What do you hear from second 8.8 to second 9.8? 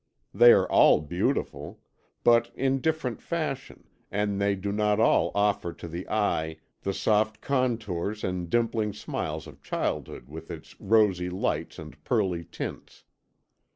smiles of